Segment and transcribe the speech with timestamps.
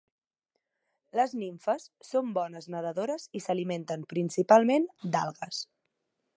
[1.19, 5.65] Les nimfes són bones nedadores i s'alimenten principalment d'algues.